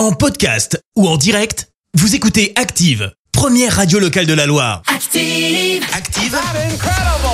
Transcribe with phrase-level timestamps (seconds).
[0.00, 4.80] En podcast ou en direct, vous écoutez Active, première radio locale de la Loire.
[4.86, 5.84] Active.
[5.92, 6.38] Active,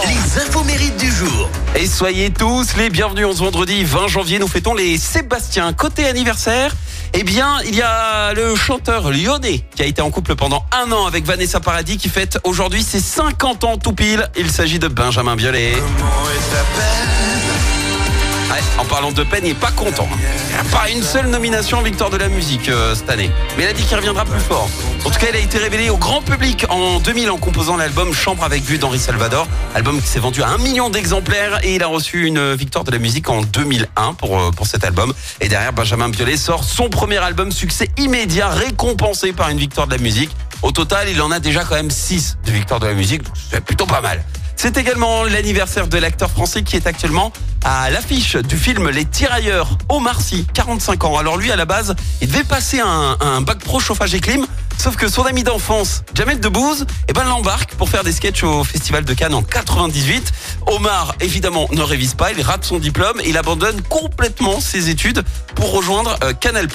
[0.08, 1.48] les infos mérites du jour.
[1.76, 3.26] Et soyez tous les bienvenus.
[3.26, 5.72] On ce vendredi 20 janvier, nous fêtons les Sébastien.
[5.74, 6.74] Côté anniversaire,
[7.12, 10.90] eh bien, il y a le chanteur lyonnais qui a été en couple pendant un
[10.90, 14.28] an avec Vanessa Paradis qui fête aujourd'hui ses 50 ans tout pile.
[14.36, 15.74] Il s'agit de Benjamin Biolay.
[18.78, 20.08] En parlant de peine, il est pas content.
[20.70, 23.30] Pas une seule nomination en victoire de la musique euh, cette année.
[23.56, 24.68] Mais il a dit qu'il reviendra plus fort.
[25.04, 28.12] En tout cas, il a été révélé au grand public en 2000 en composant l'album
[28.12, 29.48] Chambre avec vue d'Henri Salvador.
[29.74, 32.90] Album qui s'est vendu à un million d'exemplaires et il a reçu une victoire de
[32.90, 35.12] la musique en 2001 pour, euh, pour cet album.
[35.40, 39.94] Et derrière, Benjamin Biolay sort son premier album succès immédiat récompensé par une victoire de
[39.94, 40.30] la musique.
[40.62, 43.62] Au total, il en a déjà quand même 6 de victoires de la musique, c'est
[43.62, 44.24] plutôt pas mal.
[44.56, 47.30] C'est également l'anniversaire de l'acteur français qui est actuellement
[47.62, 51.18] à l'affiche du film Les Tirailleurs, Omar Sy, 45 ans.
[51.18, 54.46] Alors lui, à la base, il devait passer un, un bac pro chauffage et clim,
[54.78, 58.64] sauf que son ami d'enfance, Jamel Debbouze, eh ben, l'embarque pour faire des sketchs au
[58.64, 60.32] Festival de Cannes en 98.
[60.68, 65.22] Omar, évidemment, ne révise pas, il rate son diplôme et il abandonne complètement ses études
[65.54, 66.68] pour rejoindre euh, Canal+.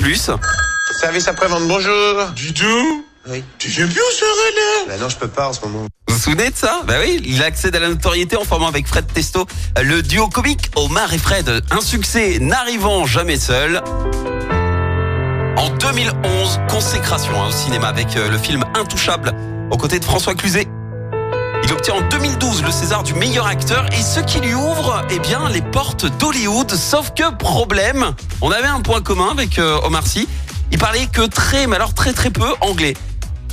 [1.00, 2.32] Service après-vente, bonjour.
[2.36, 3.44] Du tout Oui.
[3.60, 5.86] Tu viens plus au soirée là Bah non, je peux pas en ce moment.
[6.08, 6.82] Vous vous souvenez de ça?
[6.88, 9.46] Bah oui, il accède à la notoriété en formant avec Fred Testo
[9.82, 11.64] le duo comique Omar et Fred.
[11.70, 13.82] Un succès n'arrivant jamais seul.
[15.58, 19.34] En 2011, consécration hein, au cinéma avec euh, le film Intouchable
[19.70, 20.68] aux côtés de François Cluzet.
[21.64, 25.20] Il obtient en 2012 le César du meilleur acteur et ce qui lui ouvre eh
[25.20, 26.72] bien, les portes d'Hollywood.
[26.72, 30.28] Sauf que problème, on avait un point commun avec euh, Omar Sy.
[30.72, 32.96] Il parlait que très, mais alors très très peu anglais.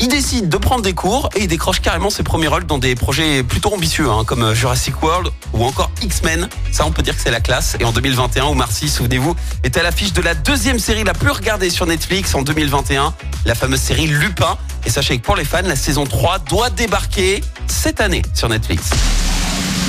[0.01, 2.95] Il décide de prendre des cours et il décroche carrément ses premiers rôles dans des
[2.95, 6.49] projets plutôt ambitieux, hein, comme Jurassic World ou encore X-Men.
[6.71, 7.77] Ça, on peut dire que c'est la classe.
[7.81, 11.31] Et en 2021, Omar Sy, souvenez-vous, était à l'affiche de la deuxième série la plus
[11.31, 13.13] regardée sur Netflix en 2021,
[13.45, 14.57] la fameuse série Lupin.
[14.87, 18.91] Et sachez que pour les fans, la saison 3 doit débarquer cette année sur Netflix.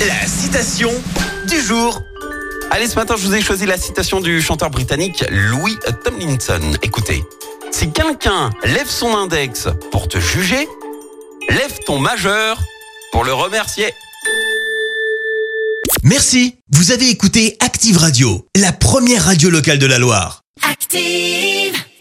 [0.00, 0.90] La citation
[1.48, 2.02] du jour.
[2.72, 6.60] Allez, ce matin, je vous ai choisi la citation du chanteur britannique Louis Tomlinson.
[6.82, 7.22] Écoutez,
[7.70, 10.68] si quelqu'un lève son index pour te juger,
[11.48, 12.58] lève ton majeur
[13.12, 13.92] pour le remercier.
[16.02, 20.42] Merci, vous avez écouté Active Radio, la première radio locale de la Loire.
[20.62, 21.80] Active.